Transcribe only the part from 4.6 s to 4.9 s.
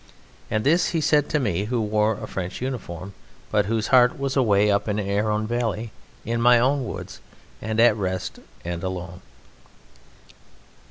up